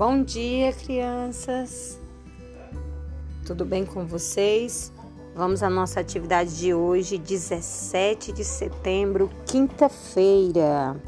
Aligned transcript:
Bom 0.00 0.22
dia, 0.22 0.72
crianças. 0.72 2.00
Tudo 3.44 3.66
bem 3.66 3.84
com 3.84 4.06
vocês? 4.06 4.90
Vamos 5.36 5.62
à 5.62 5.68
nossa 5.68 6.00
atividade 6.00 6.58
de 6.58 6.72
hoje, 6.72 7.18
17 7.18 8.32
de 8.32 8.42
setembro, 8.42 9.28
quinta-feira. 9.44 10.98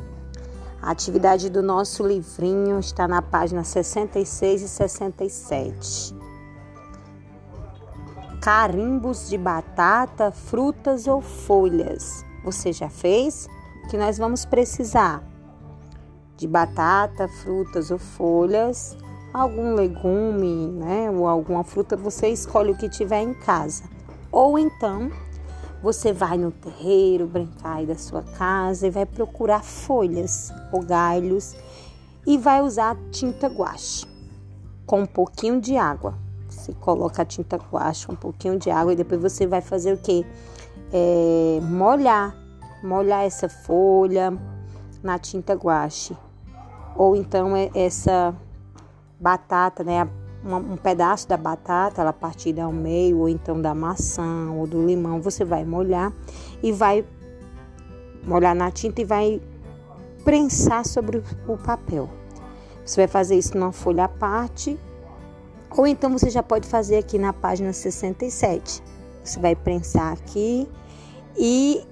A 0.83 0.91
atividade 0.91 1.49
do 1.49 1.63
nosso 1.63 2.07
livrinho 2.07 2.79
está 2.79 3.09
na 3.09 3.23
página 3.23 3.65
66 3.65 4.61
e 4.61 4.69
67. 4.69 6.15
Carimbos 8.43 9.31
de 9.31 9.39
batata, 9.39 10.31
frutas 10.31 11.07
ou 11.07 11.23
folhas. 11.23 12.23
Você 12.45 12.75
já 12.75 12.91
fez? 12.91 13.49
O 13.87 13.89
que 13.89 13.97
nós 13.97 14.19
vamos 14.19 14.45
precisar? 14.45 15.32
De 16.43 16.49
batata, 16.49 17.29
frutas 17.29 17.93
ou 17.93 17.99
folhas, 17.99 18.97
algum 19.33 19.75
legume, 19.75 20.67
né, 20.67 21.09
ou 21.09 21.29
alguma 21.29 21.63
fruta, 21.63 21.97
você 21.97 22.29
escolhe 22.29 22.73
o 22.73 22.77
que 22.77 22.89
tiver 22.89 23.23
em 23.23 23.33
casa. 23.33 23.85
Ou 24.31 24.59
então, 24.59 25.11
você 25.81 26.13
vai 26.13 26.37
no 26.37 26.51
terreiro 26.51 27.29
brincar 27.29 27.77
aí 27.77 27.87
da 27.87 27.95
sua 27.95 28.23
casa 28.23 28.89
e 28.89 28.91
vai 28.91 29.07
procurar 29.07 29.63
folhas 29.63 30.53
ou 30.73 30.83
galhos 30.83 31.55
e 32.27 32.37
vai 32.37 32.61
usar 32.61 32.97
tinta 33.13 33.47
guache 33.47 34.05
com 34.85 35.03
um 35.03 35.07
pouquinho 35.07 35.61
de 35.61 35.77
água. 35.77 36.15
Você 36.49 36.73
coloca 36.73 37.23
a 37.23 37.25
tinta 37.25 37.57
guache, 37.57 38.11
um 38.11 38.17
pouquinho 38.17 38.59
de 38.59 38.69
água 38.69 38.93
e 38.93 38.97
depois 38.97 39.21
você 39.21 39.47
vai 39.47 39.61
fazer 39.61 39.93
o 39.93 39.99
que? 39.99 40.27
É, 40.93 41.61
molhar, 41.63 42.37
molhar 42.83 43.25
essa 43.25 43.49
folha 43.49 44.37
na 45.03 45.19
tinta 45.19 45.55
guache 45.55 46.17
ou 46.97 47.17
então 47.17 47.57
é 47.57 47.71
essa 47.75 48.35
batata, 49.19 49.85
né? 49.85 50.09
Um, 50.45 50.77
pedaço 50.77 51.29
da 51.29 51.37
batata, 51.37 52.01
ela 52.01 52.13
partida 52.13 52.65
ao 52.65 52.73
meio, 52.73 53.19
ou 53.19 53.29
então 53.29 53.61
da 53.63 53.75
maçã 53.75 54.51
ou 54.51 54.67
do 54.67 54.85
limão, 54.85 55.21
você 55.21 55.45
vai 55.45 55.65
molhar 55.65 56.13
e 56.61 56.73
vai 56.73 57.05
molhar 58.25 58.55
na 58.55 58.69
tinta 58.71 59.03
e 59.03 59.05
vai 59.05 59.41
prensar 60.25 60.85
sobre 60.85 61.23
o 61.47 61.57
papel. 61.57 62.09
Você 62.85 63.03
vai 63.03 63.09
fazer 63.09 63.37
isso 63.37 63.57
numa 63.57 63.71
folha 63.71 64.05
à 64.05 64.09
parte, 64.09 64.77
ou 65.71 65.87
então 65.87 66.11
você 66.11 66.29
já 66.29 66.43
pode 66.43 66.67
fazer 66.67 66.99
aqui 66.99 67.19
na 67.19 67.33
página 67.33 67.73
67. 67.73 68.83
Você 69.23 69.39
vai 69.39 69.55
prensar 69.55 70.13
aqui 70.13 70.69
e 71.37 71.87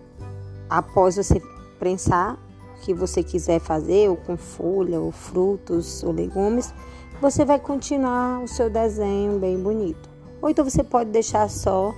após 0.69 1.17
você 1.17 1.41
prensar, 1.79 2.37
que 2.81 2.95
você 2.95 3.23
quiser 3.23 3.61
fazer, 3.61 4.09
ou 4.09 4.17
com 4.17 4.37
folha, 4.37 5.01
ou 5.01 5.13
frutos, 5.13 6.03
ou 6.03 6.13
legumes, 6.13 6.73
você 7.21 7.45
vai 7.45 7.59
continuar 7.59 8.43
o 8.43 8.49
seu 8.49 8.71
desenho 8.71 9.39
bem 9.39 9.59
bonito. 9.59 10.09
Ou 10.41 10.49
então 10.49 10.65
você 10.65 10.83
pode 10.83 11.11
deixar 11.11 11.49
só 11.51 11.95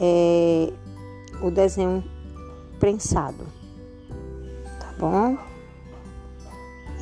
é, 0.00 0.72
o 1.42 1.50
desenho 1.50 2.02
prensado, 2.78 3.44
tá 4.78 4.94
bom? 4.98 5.36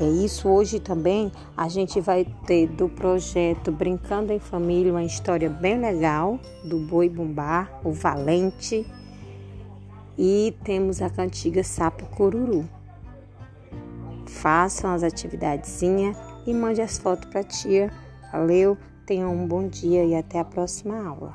É 0.00 0.08
isso. 0.08 0.48
Hoje 0.48 0.80
também 0.80 1.30
a 1.56 1.68
gente 1.68 2.00
vai 2.00 2.26
ter 2.46 2.66
do 2.66 2.88
projeto 2.88 3.70
Brincando 3.70 4.32
em 4.32 4.40
Família 4.40 4.90
uma 4.90 5.04
história 5.04 5.48
bem 5.48 5.78
legal 5.78 6.40
do 6.64 6.78
Boi 6.80 7.08
Bumbá, 7.08 7.68
o 7.84 7.92
Valente. 7.92 8.84
E 10.16 10.56
temos 10.64 11.02
a 11.02 11.10
cantiga 11.10 11.62
Sapo 11.62 12.06
Cururu 12.06 12.68
façam 14.44 14.92
as 14.92 15.02
atividadezinhas 15.02 16.18
e 16.46 16.52
mande 16.52 16.82
as 16.82 16.98
fotos 16.98 17.30
para 17.30 17.42
tia. 17.42 17.90
Valeu, 18.30 18.76
tenham 19.06 19.32
um 19.32 19.48
bom 19.48 19.66
dia 19.66 20.04
e 20.04 20.14
até 20.14 20.38
a 20.38 20.44
próxima 20.44 21.02
aula. 21.02 21.32